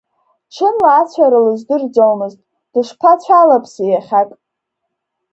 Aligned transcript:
Ҽынла 0.53 0.91
ацәара 1.01 1.39
лыздырӡомызт, 1.45 2.39
дышԥацәалаԥси 2.71 3.87
иахьак. 3.91 4.29